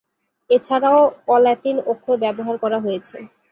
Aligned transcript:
এছাড়াও 0.49 0.99
অ-লাতিন 1.27 1.77
অক্ষর 1.91 2.15
ব্যবহার 2.23 2.55
করা 2.63 2.77
হয়েছে। 2.85 3.17